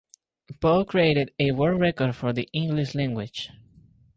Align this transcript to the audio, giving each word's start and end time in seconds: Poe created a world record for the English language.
Poe 0.59 0.83
created 0.83 1.31
a 1.37 1.51
world 1.51 1.79
record 1.79 2.15
for 2.15 2.33
the 2.33 2.49
English 2.53 2.95
language. 2.95 3.51